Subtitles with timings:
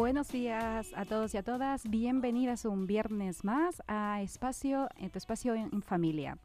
[0.00, 1.86] Buenos días a todos y a todas.
[1.86, 6.38] Bienvenidas un viernes más a Espacio, en tu espacio en, en familia.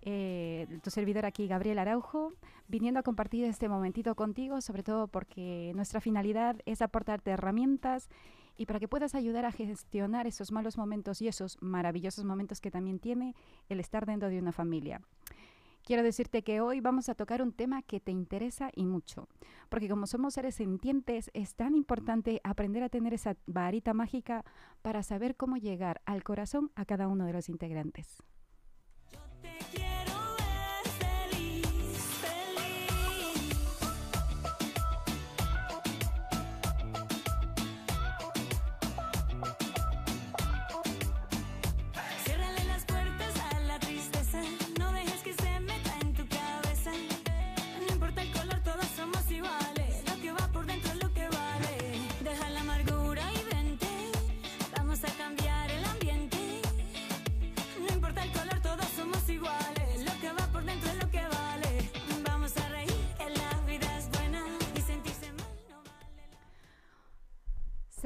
[0.00, 2.32] Eh, tu servidor aquí, Gabriel Araujo,
[2.68, 8.08] viniendo a compartir este momentito contigo, sobre todo porque nuestra finalidad es aportarte herramientas
[8.56, 12.70] y para que puedas ayudar a gestionar esos malos momentos y esos maravillosos momentos que
[12.70, 13.34] también tiene
[13.68, 15.02] el estar dentro de una familia.
[15.86, 19.28] Quiero decirte que hoy vamos a tocar un tema que te interesa y mucho,
[19.68, 24.44] porque como somos seres sintientes, es tan importante aprender a tener esa varita mágica
[24.82, 28.20] para saber cómo llegar al corazón a cada uno de los integrantes.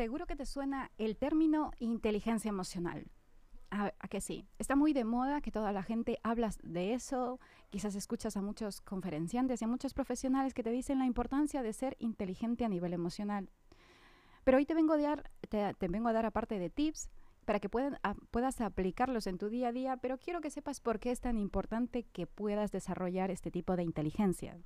[0.00, 3.10] Seguro que te suena el término inteligencia emocional.
[3.70, 7.38] A, a que sí, está muy de moda que toda la gente habla de eso,
[7.68, 11.74] quizás escuchas a muchos conferenciantes y a muchos profesionales que te dicen la importancia de
[11.74, 13.50] ser inteligente a nivel emocional.
[14.42, 17.10] Pero hoy te vengo, a dar, te, vengo a dar aparte de tips
[17.44, 21.10] para que puedas aplicarlos en tu día a día, pero quiero que sepas por qué
[21.10, 24.56] es tan importante que puedas desarrollar este tipo de inteligencia.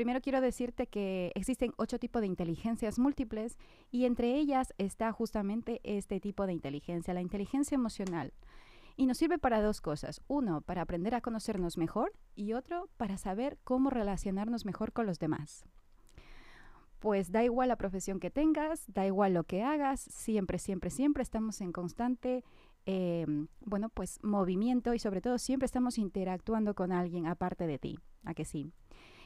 [0.00, 3.58] Primero quiero decirte que existen ocho tipos de inteligencias múltiples
[3.90, 8.32] y entre ellas está justamente este tipo de inteligencia, la inteligencia emocional.
[8.96, 10.22] Y nos sirve para dos cosas.
[10.26, 15.18] Uno, para aprender a conocernos mejor y otro, para saber cómo relacionarnos mejor con los
[15.18, 15.66] demás.
[16.98, 21.22] Pues da igual la profesión que tengas, da igual lo que hagas, siempre, siempre, siempre
[21.22, 22.42] estamos en constante,
[22.86, 23.26] eh,
[23.60, 28.32] bueno, pues movimiento y sobre todo siempre estamos interactuando con alguien aparte de ti, ¿a
[28.32, 28.72] que sí?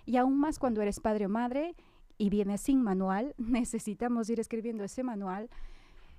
[0.04, 1.74] Y aún más cuando eres padre o madre
[2.18, 5.50] y vienes sin manual, necesitamos ir escribiendo ese manual.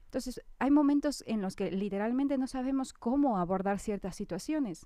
[0.06, 4.86] Entonces, hay momentos en los que literalmente no sabemos cómo abordar ciertas situaciones.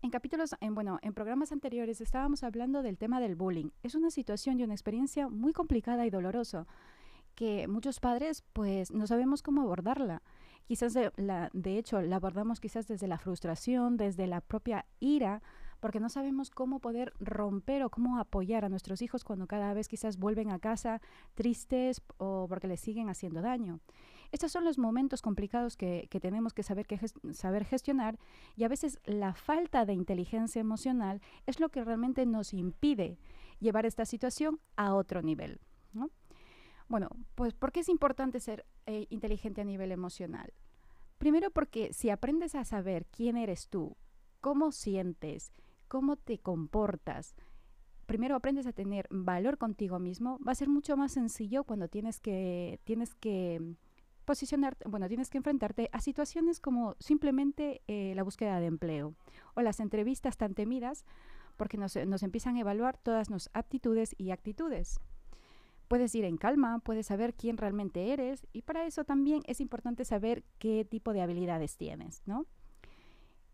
[0.00, 3.70] En capítulos, en, bueno, en programas anteriores estábamos hablando del tema del bullying.
[3.82, 6.66] Es una situación y una experiencia muy complicada y dolorosa
[7.34, 10.22] que muchos padres pues no sabemos cómo abordarla.
[10.66, 11.12] Quizás de,
[11.52, 15.42] de hecho la abordamos quizás desde la frustración, desde la propia ira,
[15.80, 19.88] porque no sabemos cómo poder romper o cómo apoyar a nuestros hijos cuando cada vez
[19.88, 21.00] quizás vuelven a casa
[21.34, 23.80] tristes o porque les siguen haciendo daño.
[24.30, 26.98] Estos son los momentos complicados que, que tenemos que saber, que
[27.32, 28.18] saber gestionar
[28.56, 33.18] y a veces la falta de inteligencia emocional es lo que realmente nos impide
[33.60, 35.60] llevar esta situación a otro nivel.
[35.92, 36.10] ¿no?
[36.88, 40.52] Bueno, pues ¿por qué es importante ser eh, inteligente a nivel emocional?
[41.18, 43.96] Primero porque si aprendes a saber quién eres tú,
[44.40, 45.52] cómo sientes,
[45.88, 47.34] cómo te comportas,
[48.06, 52.20] primero aprendes a tener valor contigo mismo, va a ser mucho más sencillo cuando tienes
[52.20, 53.76] que, tienes que
[54.24, 59.14] posicionarte, bueno, tienes que enfrentarte a situaciones como simplemente eh, la búsqueda de empleo
[59.54, 61.04] o las entrevistas tan temidas
[61.56, 65.00] porque nos, nos empiezan a evaluar todas nuestras aptitudes y actitudes.
[65.88, 70.04] Puedes ir en calma, puedes saber quién realmente eres y para eso también es importante
[70.04, 72.46] saber qué tipo de habilidades tienes, ¿no?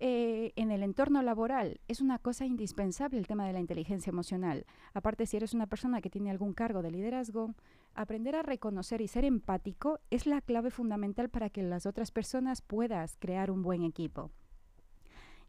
[0.00, 4.66] Eh, en el entorno laboral es una cosa indispensable el tema de la inteligencia emocional.
[4.92, 7.54] Aparte, si eres una persona que tiene algún cargo de liderazgo,
[7.94, 12.60] aprender a reconocer y ser empático es la clave fundamental para que las otras personas
[12.60, 14.30] puedas crear un buen equipo.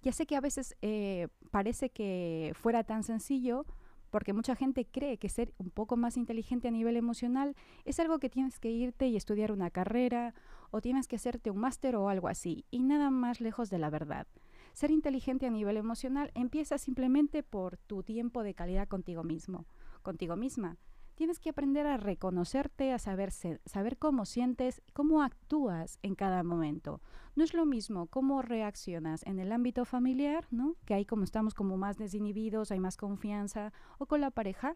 [0.03, 3.65] Ya sé que a veces eh, parece que fuera tan sencillo,
[4.11, 8.19] porque mucha gente cree que ser un poco más inteligente a nivel emocional es algo
[8.19, 10.35] que tienes que irte y estudiar una carrera
[10.75, 13.89] o tienes que hacerte un máster o algo así, y nada más lejos de la
[13.89, 14.27] verdad.
[14.73, 19.65] Ser inteligente a nivel emocional empieza simplemente por tu tiempo de calidad contigo mismo,
[20.01, 20.75] contigo misma.
[21.15, 26.99] tienes que aprender a reconocerte, a saber, saber cómo sientes, cómo actúas en cada momento.
[27.37, 30.75] No es lo mismo cómo reaccionas en el ámbito familiar, ¿no?
[30.83, 34.75] que ahí como estamos como más desinhibidos, hay más confianza, o con la pareja,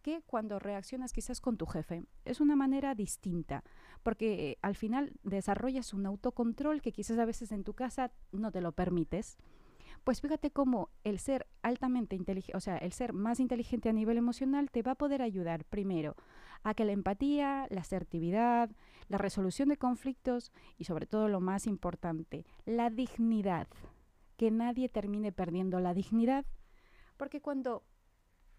[0.00, 2.04] que cuando reaccionas quizás con tu jefe.
[2.24, 3.64] Es una manera distinta,
[4.02, 8.60] porque al final desarrollas un autocontrol que quizás a veces en tu casa no te
[8.60, 9.36] lo permites.
[10.04, 14.16] Pues fíjate cómo el ser altamente inteligente, o sea, el ser más inteligente a nivel
[14.16, 16.16] emocional te va a poder ayudar primero
[16.62, 18.70] a que la empatía, la asertividad,
[19.08, 23.68] la resolución de conflictos y sobre todo lo más importante, la dignidad,
[24.36, 26.46] que nadie termine perdiendo la dignidad,
[27.18, 27.82] porque cuando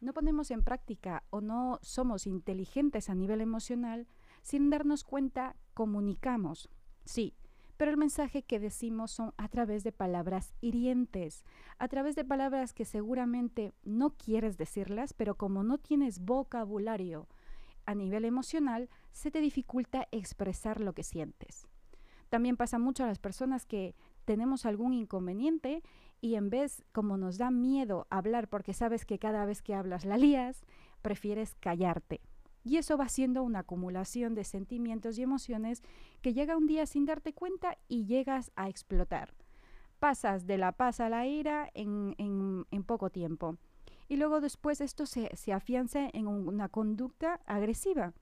[0.01, 4.07] no ponemos en práctica o no somos inteligentes a nivel emocional,
[4.41, 6.69] sin darnos cuenta comunicamos,
[7.05, 7.35] sí,
[7.77, 11.45] pero el mensaje que decimos son a través de palabras hirientes,
[11.79, 17.27] a través de palabras que seguramente no quieres decirlas, pero como no tienes vocabulario
[17.85, 21.67] a nivel emocional, se te dificulta expresar lo que sientes.
[22.29, 23.95] También pasa mucho a las personas que
[24.25, 25.81] tenemos algún inconveniente
[26.21, 30.05] y en vez, como nos da miedo hablar porque sabes que cada vez que hablas
[30.05, 30.63] la lías,
[31.01, 32.21] prefieres callarte.
[32.63, 35.81] Y eso va siendo una acumulación de sentimientos y emociones
[36.21, 39.33] que llega un día sin darte cuenta y llegas a explotar.
[39.99, 43.57] Pasas de la paz a la ira en, en, poco tiempo.
[44.07, 48.13] Y luego después esto se, se afianza en una conducta agresiva.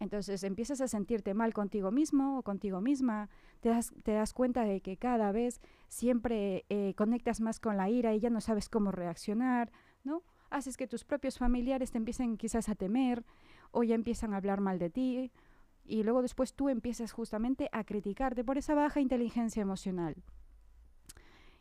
[0.00, 3.28] Entonces empiezas a sentirte mal contigo mismo o contigo misma,
[3.60, 7.88] te das, te das cuenta de que cada vez siempre eh, conectas más con la
[7.88, 10.22] ira y ya no sabes cómo reaccionar, ¿no?
[10.50, 13.24] Haces que tus propios familiares te empiecen quizás a temer,
[13.74, 15.32] o ya empiezan a hablar mal de ti
[15.84, 20.14] y luego después tú empiezas justamente a criticarte por esa baja inteligencia emocional.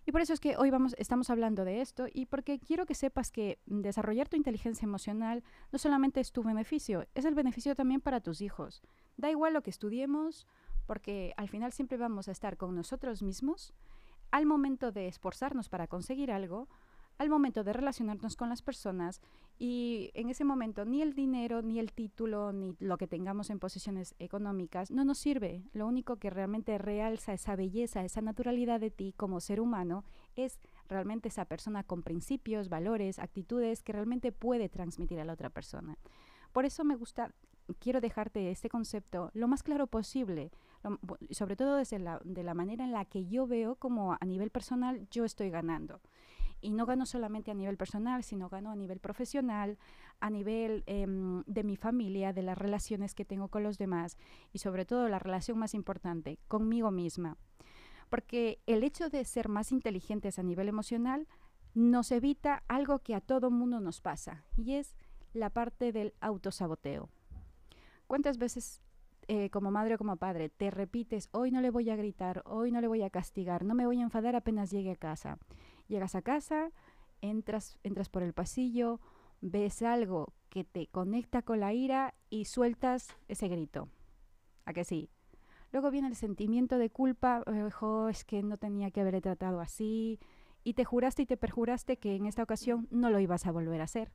[0.06, 2.94] Y por eso es que hoy vamos, estamos hablando de esto y porque quiero que
[2.94, 8.02] sepas que desarrollar tu inteligencia emocional no solamente es tu beneficio, es el beneficio también
[8.02, 8.82] para tus hijos.
[9.16, 10.46] Da igual lo que estudiemos,
[10.86, 13.74] porque al final siempre vamos a estar con nosotros mismos
[14.32, 16.68] al momento de esforzarnos para conseguir algo
[17.18, 19.22] al momento de relacionarnos con las personas
[19.66, 23.60] y en ese momento ni el dinero, ni el título, ni lo que tengamos en
[23.60, 25.64] posiciones económicas no nos sirve.
[25.72, 30.04] Lo único que realmente realza esa belleza, esa naturalidad de ti como ser humano
[30.36, 35.50] es realmente esa persona con principios, valores, actitudes que realmente puede transmitir a la otra
[35.50, 35.98] persona.
[36.52, 37.32] Por eso me gusta,
[37.80, 40.52] quiero dejarte este concepto lo más claro posible,
[41.30, 44.50] sobre todo desde la, de la manera en la que yo veo como a nivel
[44.50, 46.02] personal yo estoy ganando
[46.64, 49.78] y no gano solamente a nivel personal, sino gano a nivel profesional,
[50.20, 54.18] a nivel em, de mi familia, de las relaciones que tengo con los demás
[54.52, 57.38] y sobre todo la relación más importante, conmigo misma.
[58.10, 61.28] Porque el hecho de ser más inteligentes a nivel emocional
[61.74, 64.96] nos evita algo que a todo mundo nos pasa y es
[65.34, 67.10] la parte del autosaboteo.
[68.08, 68.82] ¿Cuántas veces
[69.28, 72.72] eh, como madre o como padre te repites, hoy no le voy a gritar, hoy
[72.72, 75.38] no le voy a castigar, no me voy a enfadar apenas llegue a casa?
[75.88, 76.72] Llegas a casa,
[77.22, 79.00] entras, entras por el pasillo,
[79.42, 83.90] ves algo que te conecta con la ira y sueltas ese grito.
[84.66, 85.10] ¿A que sí?
[85.72, 87.44] Luego viene el sentimiento de culpa,
[88.10, 90.20] es que no tenía que haberle tratado así,
[90.64, 93.82] y te juraste y te perjuraste que en esta ocasión no lo ibas a volver
[93.82, 94.12] a hacer.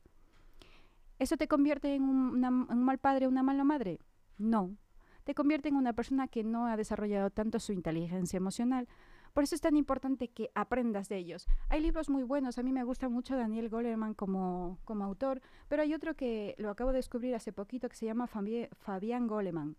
[1.19, 3.99] ¿Eso te convierte en un, un mal padre o una mala madre?
[4.37, 4.77] No.
[5.25, 8.87] Te convierte en una persona que no ha desarrollado tanto su inteligencia emocional,
[9.33, 11.47] por eso es tan importante que aprendas de ellos.
[11.69, 15.81] Hay libros muy buenos, a mí me gusta mucho Daniel Goleman como, como autor, pero
[15.81, 19.77] hay otro que lo acabo de descubrir hace poquito que se llama Fabián Goleman.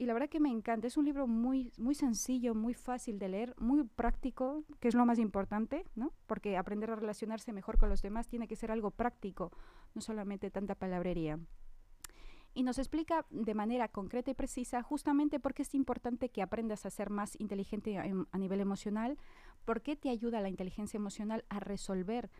[0.00, 3.28] Y la verdad que me encanta, es un libro muy, muy sencillo, muy fácil de
[3.28, 6.12] leer, muy práctico, que es lo más importante, ¿no?
[6.28, 9.50] Porque aprender a relacionarse mejor con los demás tiene que ser algo práctico,
[9.94, 11.40] no solamente tanta palabrería
[12.54, 16.86] y nos explica de manera concreta y precisa justamente por qué es importante que aprendas
[16.86, 19.18] a ser más inteligente a, nivel emocional,
[19.64, 22.30] por qué te ayuda la inteligencia emocional a resolver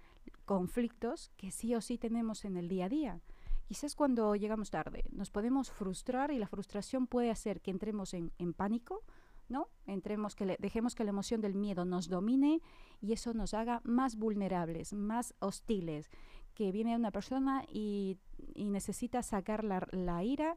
[0.44, 3.20] conflictos que sí o sí tenemos en el día a día.
[3.66, 8.32] Quizás cuando llegamos tarde nos podemos frustrar y la frustración puede hacer que entremos en,
[8.54, 9.04] pánico,
[9.48, 9.68] ¿no?
[9.86, 12.62] Entremos que dejemos que la emoción del miedo nos domine
[13.00, 16.10] y eso nos haga más vulnerables, más hostiles
[16.58, 18.18] que viene una persona y,
[18.56, 20.56] necesita sacar la, ira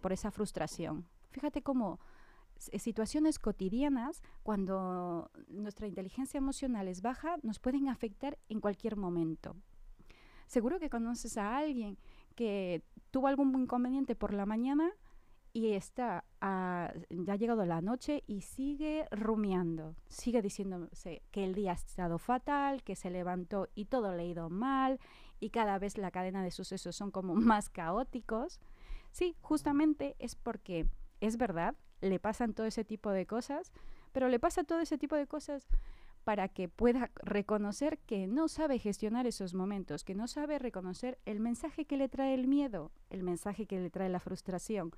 [0.00, 1.06] por esa frustración.
[1.30, 2.00] Fíjate cómo
[2.58, 9.54] situaciones cotidianas, cuando nuestra inteligencia emocional es baja, nos pueden afectar en cualquier momento.
[10.48, 11.98] Seguro que conoces a alguien
[12.34, 14.90] que tuvo algún inconveniente por la mañana
[15.52, 21.72] y está ya ha llegado la noche y sigue rumiando, sigue diciéndose que el día
[21.72, 25.00] ha estado fatal, que se levantó y todo le ha ido mal
[25.40, 28.60] y cada vez la cadena de sucesos son como más caóticos,
[29.10, 30.86] sí, justamente es porque
[31.20, 33.72] es verdad, le pasan todo ese tipo de cosas,
[34.12, 35.66] pero le pasa todo ese tipo de cosas
[36.24, 41.40] para que pueda reconocer que no sabe gestionar esos momentos, que no sabe reconocer el
[41.40, 44.92] mensaje que le trae el miedo, el mensaje que le trae la frustración.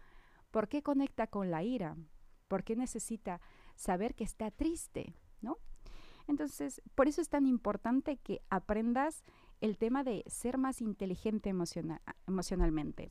[0.50, 1.96] ¿Por qué conecta con la ira?
[2.48, 3.40] ¿Por qué necesita
[3.76, 5.14] saber que está triste?
[5.40, 5.58] ¿No?
[6.26, 9.22] Entonces, por eso es tan importante que aprendas
[9.60, 11.52] el tema de ser más inteligente
[12.26, 13.10] emocionalmente.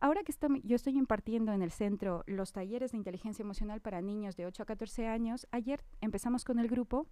[0.00, 0.32] Ahora que
[0.62, 4.62] yo estoy impartiendo en el centro los talleres de inteligencia emocional para niños de 8
[4.62, 7.06] a 14 años, ayer empezamos con el grupo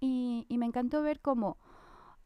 [0.00, 1.58] y, me encantó ver cómo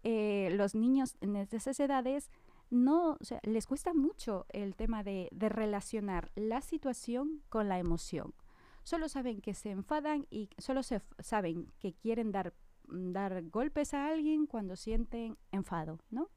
[0.02, 2.30] eh, los niños en esas edades
[2.72, 8.34] no, les cuesta mucho el tema de, relacionar la situación con la emoción.
[8.82, 12.54] Solo saben que se enfadan y solo saben que quieren dar,
[12.92, 16.28] dar golpes a alguien cuando sienten enfado, ¿no?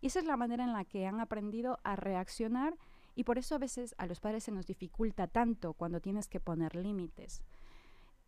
[0.00, 2.76] Y esa es la manera en la que han aprendido a reaccionar
[3.14, 6.40] y por eso a veces a los padres se nos dificulta tanto cuando tienes que
[6.40, 7.42] poner límites.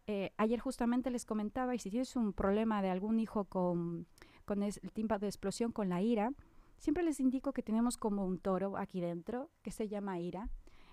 [0.06, 4.06] Eh, ayer justamente les comentaba, y si tienes un problema de algún hijo con,
[4.48, 6.32] el tímpano de explosión, con la ira,
[6.78, 10.48] siempre les indico que tenemos como un toro aquí dentro que se llama ira.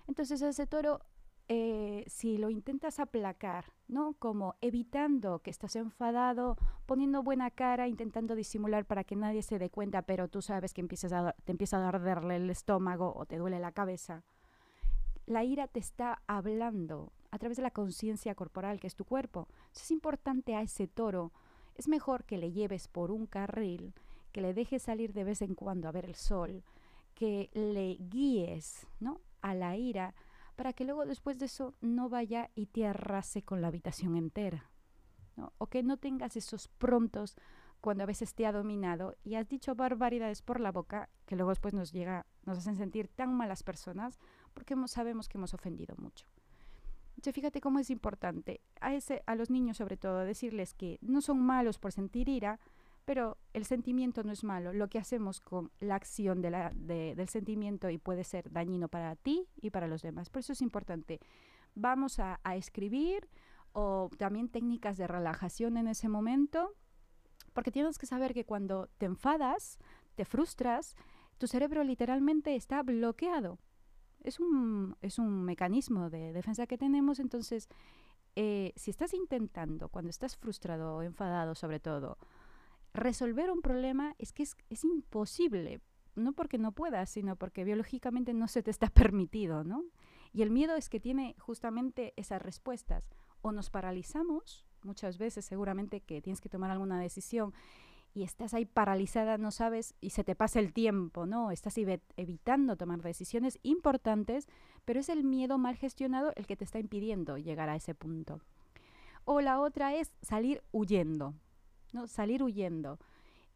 [0.08, 1.00] Entonces ese toro
[1.48, 4.14] eh, si lo intentas aplacar, ¿no?
[4.14, 9.68] Como evitando que estás enfadado, poniendo buena cara, intentando disimular para que nadie se dé
[9.68, 13.72] cuenta, pero tú sabes que te empieza a arderle el estómago o te duele la
[13.72, 14.24] cabeza.
[15.26, 19.48] La ira te está hablando a través de la conciencia corporal, que es tu cuerpo.
[19.74, 21.32] es importante a ese toro.
[21.74, 23.92] Es mejor que le lleves por un carril,
[24.32, 26.62] que le dejes salir de vez en cuando a ver el sol,
[27.14, 29.20] que le guíes, ¿no?
[29.42, 30.14] A la ira
[30.56, 34.70] para que luego después de eso no vaya y te arrase con la habitación entera.
[35.58, 37.36] O que no tengas esos prontos
[37.80, 41.50] cuando a veces te ha dominado y has dicho barbaridades por la boca que luego
[41.50, 44.20] después nos llega, nos hacen sentir tan malas personas
[44.54, 46.26] porque sabemos que hemos ofendido mucho.
[47.10, 51.78] Entonces, fíjate cómo es importante a, los niños sobre todo decirles que no son malos
[51.78, 52.58] por sentir ira,
[53.04, 54.72] pero el sentimiento no es malo.
[54.72, 59.46] Lo que hacemos con la acción de del sentimiento y puede ser dañino para ti
[59.60, 60.30] y para los demás.
[60.30, 61.20] Por eso es importante.
[61.74, 63.28] Vamos a, a escribir
[63.72, 66.72] o también técnicas de relajación en ese momento,
[67.52, 69.78] porque tienes que saber que cuando te enfadas,
[70.14, 70.96] te frustras,
[71.38, 73.58] tu cerebro literalmente está bloqueado.
[74.22, 77.68] Es un, es un mecanismo de defensa que tenemos, entonces,
[78.36, 82.16] eh, si estás intentando, cuando estás frustrado o enfadado sobre todo,
[82.94, 85.80] resolver un problema es que es, imposible,
[86.14, 89.84] no porque no puedas, sino porque biológicamente no se te está permitido, ¿no?
[90.32, 93.08] Y el miedo es que tiene justamente esas respuestas.
[93.42, 97.52] O nos paralizamos, muchas veces seguramente que tienes que tomar alguna decisión
[98.14, 101.50] y estás ahí paralizada, no sabes, y se te pasa el tiempo, ¿no?
[101.50, 104.46] Estás evitando tomar decisiones importantes,
[104.84, 108.40] pero es el miedo mal gestionado el que te está impidiendo llegar a ese punto.
[109.24, 111.34] O la otra es salir huyendo,
[111.94, 112.06] ¿no?
[112.06, 112.98] Salir huyendo.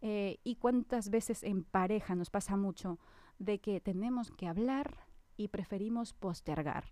[0.01, 2.99] Eh, y cuántas veces en pareja nos pasa mucho
[3.39, 6.85] de que tenemos que hablar y preferimos postergar.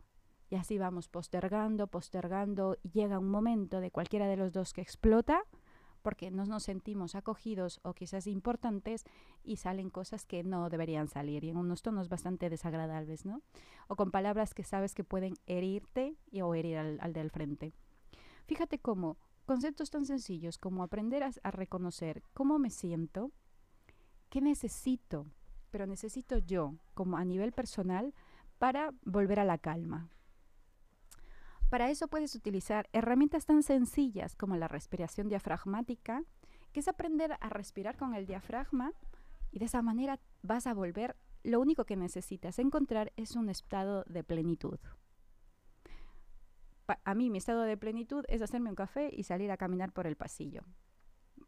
[0.50, 4.80] Y así vamos postergando, postergando, y llega un momento de cualquiera de los dos que
[4.80, 5.42] explota
[6.02, 9.02] porque no nos sentimos acogidos o quizás importantes
[9.42, 13.42] y salen cosas que no deberían salir y en unos tonos bastante desagradables, ¿no?
[13.88, 17.72] O con palabras que sabes que pueden herirte y, o herir al, al del frente.
[18.46, 23.30] Fíjate cómo Conceptos tan sencillos como aprender a, reconocer cómo me siento,
[24.28, 25.28] qué necesito,
[25.70, 28.12] pero necesito yo como a nivel personal
[28.58, 30.08] para volver a la calma.
[31.70, 36.24] Para eso puedes utilizar herramientas tan sencillas como la respiración diafragmática,
[36.72, 38.92] que es aprender a respirar con el diafragma
[39.52, 44.02] y de esa manera vas a volver, lo único que necesitas encontrar es un estado
[44.08, 44.80] de plenitud
[47.05, 50.07] a mí mi estado de plenitud es hacerme un café y salir a caminar por
[50.07, 50.62] el pasillo.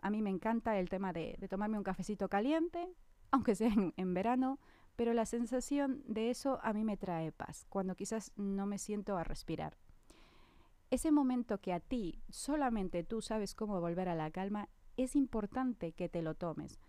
[0.00, 2.88] A mí me encanta el tema de, tomarme un cafecito caliente,
[3.30, 4.58] aunque sea en, verano,
[4.96, 9.16] pero la sensación de eso a mí me trae paz, cuando quizás no me siento
[9.16, 9.76] a respirar.
[10.90, 15.92] Ese momento que a ti, solamente tú sabes cómo volver a la calma, es importante
[15.92, 16.80] que te lo tomes.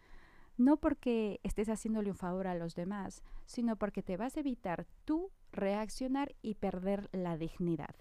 [0.58, 4.88] No porque estés haciéndole un favor a los demás, sino porque te vas a evitar
[5.06, 7.96] tú reaccionar y perder la dignidad.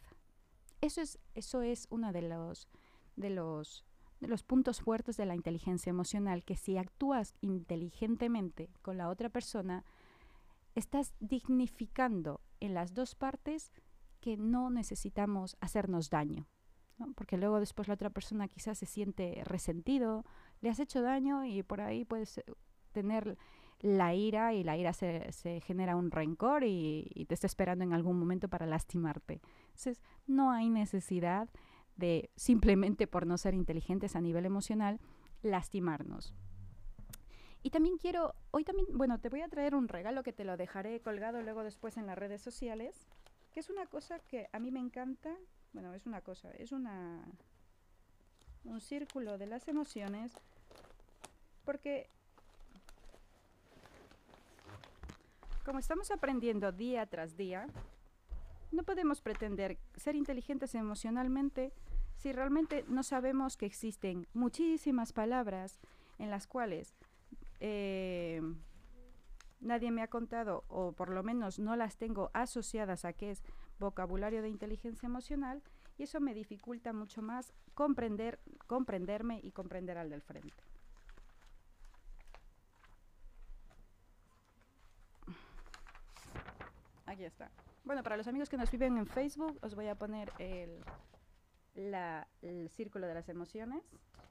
[0.80, 2.68] Eso es, eso es uno de los,
[3.16, 3.85] de, los,
[4.20, 9.28] de los puntos fuertes de la inteligencia emocional, que si actúas inteligentemente con la otra
[9.28, 9.85] persona,
[10.75, 13.73] estás dignificando en las dos partes
[14.20, 16.47] que no necesitamos hacernos daño.
[17.14, 20.25] Porque luego después la otra persona quizás se siente resentido,
[20.61, 22.42] le has hecho daño y por ahí puedes
[22.92, 23.38] tener
[23.80, 27.85] la ira y la ira se, se genera un rencor y, y, te está esperando
[27.85, 29.40] en algún momento para lastimarte.
[29.78, 31.49] Entonces, no hay necesidad
[31.94, 34.99] de simplemente por no ser inteligentes a nivel emocional,
[35.42, 36.35] lastimarnos.
[37.62, 40.56] Y también quiero, hoy también, bueno, te voy a traer un regalo que te lo
[40.56, 43.06] dejaré colgado luego después en las redes sociales,
[43.52, 45.37] que es una cosa que a mí me encanta,
[45.73, 47.25] bueno, es una cosa, es una
[48.64, 50.32] un círculo de las emociones,
[51.64, 52.11] porque
[55.64, 57.68] como estamos aprendiendo día tras día,
[58.70, 61.72] no podemos pretender ser inteligentes emocionalmente
[62.16, 65.80] si realmente no sabemos que existen muchísimas palabras
[66.18, 66.94] en las cuales
[67.60, 68.42] eh,
[69.60, 73.42] nadie me ha contado, o por lo menos no las tengo asociadas a qué es
[73.78, 75.62] vocabulario de inteligencia emocional,
[75.96, 80.62] y eso me dificulta mucho más comprender, comprenderme y comprender al del frente.
[87.06, 87.50] Aquí está.
[87.85, 90.85] Bueno, para los amigos que nos viven en Facebook, os voy a poner el,
[91.75, 93.82] el círculo de las emociones.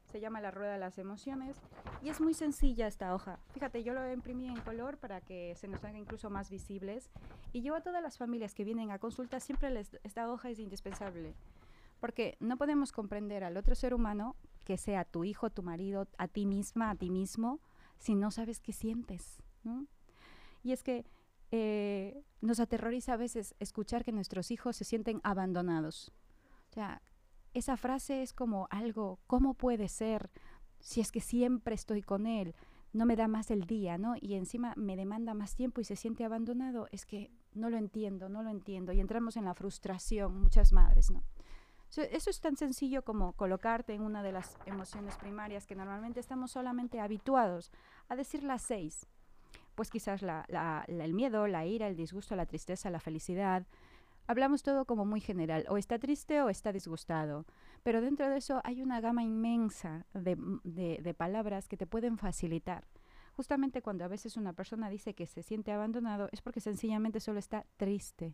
[0.06, 1.58] Se llama la rueda de las emociones
[2.02, 3.40] y es muy sencilla esta hoja.
[3.52, 7.10] Fíjate, yo lo imprimí en color para que se nos haga incluso más visibles.
[7.52, 10.60] Y yo a todas las familias que vienen a consulta siempre les, esta hoja es
[10.60, 11.36] indispensable.
[12.00, 16.28] Porque no podemos comprender al otro ser humano, que sea tu hijo, tu marido, a
[16.28, 17.60] ti misma, a ti mismo,
[17.98, 19.42] si no sabes qué sientes.
[20.64, 21.06] Y es que
[21.52, 26.12] eh, nos aterroriza a veces escuchar que nuestros hijos se sienten abandonados.
[26.76, 26.82] O
[27.54, 30.30] esa frase es como algo, ¿cómo puede ser
[30.80, 32.54] si es que siempre estoy con él?
[32.94, 34.16] No me da más el día, ¿no?
[34.20, 36.88] Y encima me demanda más tiempo y se siente abandonado.
[36.92, 38.94] Es que no lo entiendo, no lo entiendo.
[38.94, 41.24] Y entramos en la frustración, muchas madres, ¿no?
[41.96, 46.52] Eso es tan sencillo como colocarte en una de las emociones primarias que normalmente estamos
[46.52, 47.72] solamente habituados
[48.10, 49.08] a decir las seis.
[49.78, 53.68] Pues quizás el miedo, la ira, el disgusto, la tristeza, la felicidad,
[54.26, 57.46] hablamos todo como muy general, o está triste o está disgustado,
[57.84, 62.88] pero dentro de eso hay una gama inmensa de, palabras que te pueden facilitar.
[63.34, 67.38] Justamente cuando a veces una persona dice que se siente abandonado es porque sencillamente solo
[67.38, 68.34] está triste.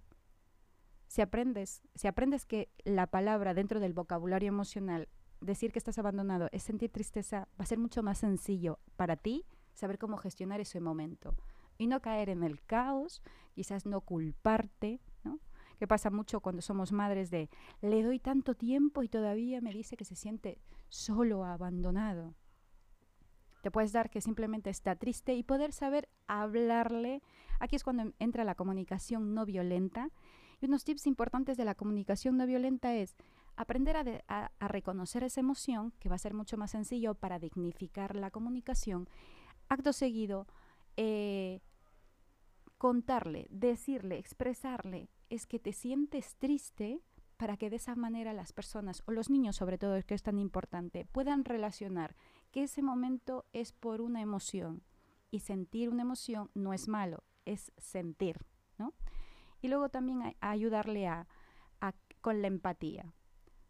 [1.07, 5.09] Si aprendes, si aprendes que la palabra dentro del vocabulario emocional,
[5.41, 9.45] decir que estás abandonado es sentir tristeza, va a ser mucho más sencillo para ti
[9.73, 11.35] saber cómo gestionar ese momento
[11.77, 13.21] y no caer en el caos,
[13.53, 15.39] quizás no culparte, ¿no?
[15.79, 17.49] que pasa mucho cuando somos madres de
[17.81, 22.35] le doy tanto tiempo y todavía me dice que se siente solo, abandonado.
[23.61, 27.21] Te puedes dar que simplemente está triste y poder saber hablarle.
[27.59, 30.09] Aquí es cuando entra la comunicación no violenta.
[30.59, 33.15] Y unos tips importantes de la comunicación no violenta es
[33.55, 33.95] aprender
[34.27, 38.31] a, a reconocer esa emoción, que va a ser mucho más sencillo para dignificar la
[38.31, 39.07] comunicación.
[39.69, 40.47] Acto seguido,
[40.97, 41.61] eh,
[42.77, 47.01] contarle, decirle, expresarle es que te sientes triste
[47.37, 50.37] para que de esa manera las personas, o los niños sobre todo, que es tan
[50.37, 52.15] importante, puedan relacionar
[52.51, 54.83] que ese momento es por una emoción.
[55.31, 58.45] Y sentir una emoción no es malo, es sentir,
[58.77, 58.93] ¿no?
[59.61, 61.27] Y luego también ayudarle a,
[62.21, 63.13] con la empatía.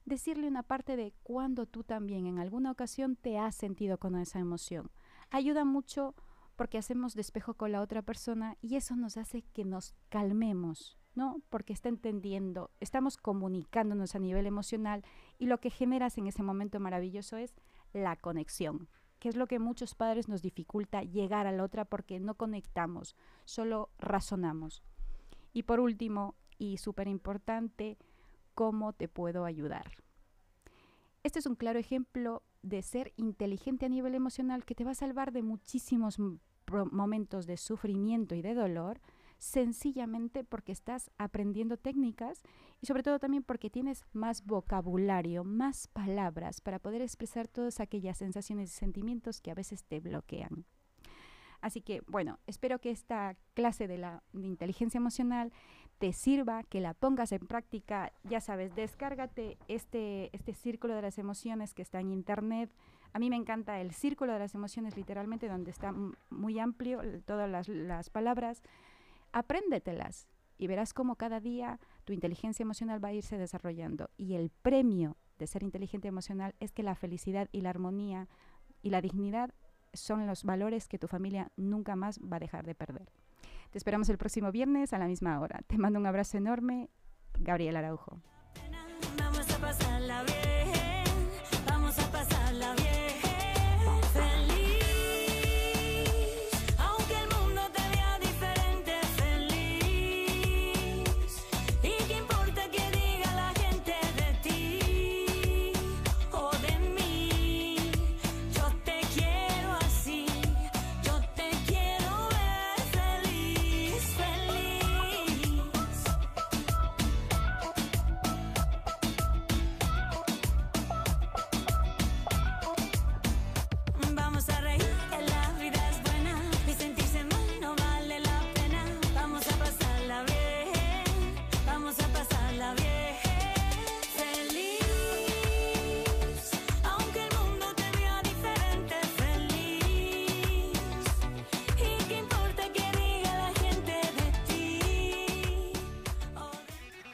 [0.06, 4.39] Decirle una parte de cuando tú también en alguna ocasión te has sentido con esa
[4.39, 4.91] emoción.
[5.34, 6.13] Ayuda mucho
[6.56, 11.41] porque hacemos despejo con la otra persona y eso nos hace que nos calmemos, ¿no?
[11.50, 15.04] Porque está entendiendo, estamos comunicándonos a nivel emocional
[15.39, 17.56] y lo que generas en ese momento maravilloso es
[17.93, 22.19] la conexión, que es lo que muchos padres nos dificulta llegar a la otra porque
[22.19, 24.84] no conectamos, solo razonamos.
[25.52, 27.98] Y por último, y súper importante,
[28.54, 29.93] ¿cómo te puedo ayudar?
[31.24, 34.95] Este es un claro ejemplo de ser inteligente a nivel emocional que te va a
[34.95, 36.17] salvar de muchísimos
[36.91, 38.99] momentos de sufrimiento y de dolor,
[39.38, 42.41] sencillamente porque estás aprendiendo técnicas
[42.82, 48.17] y sobre todo también porque tienes más vocabulario, más palabras para poder expresar todas aquellas
[48.17, 50.65] sensaciones y sentimientos que a veces te bloquean.
[51.60, 55.54] Así que, bueno, espero que esta clase de la inteligencia emocional
[56.03, 58.11] te sirva, que la pongas en práctica.
[58.25, 62.69] Ya sabes, descárgate este, este círculo de las emociones que está en internet.
[63.13, 65.93] A mí me encanta el círculo de las emociones, literalmente, donde está
[66.29, 68.61] muy amplio todas las, las palabras
[69.31, 74.09] apréndetelas y verás cómo cada día tu inteligencia emocional va a irse desarrollando.
[74.17, 78.27] Y el premio de ser inteligente emocional es que la felicidad y la armonía
[78.81, 79.53] y la dignidad
[79.93, 83.12] son los valores que tu familia nunca más va a dejar de perder.
[83.71, 85.62] Te esperamos el próximo viernes a la misma hora.
[85.67, 86.89] Te mando un abrazo enorme,
[87.39, 88.19] Gabriel Araujo.